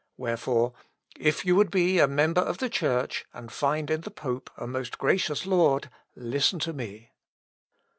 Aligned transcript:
Wherefore, 0.17 0.73
if 1.15 1.45
you 1.45 1.55
would 1.55 1.69
be 1.69 1.99
a 1.99 2.07
member 2.07 2.41
of 2.41 2.57
the 2.57 2.69
Church, 2.71 3.25
and 3.35 3.51
find 3.51 3.91
in 3.91 4.01
the 4.01 4.09
pope 4.09 4.49
a 4.57 4.65
most 4.65 4.97
gracious 4.97 5.45
lord, 5.45 5.91
listen 6.15 6.57
to 6.57 6.73
me." 6.73 7.11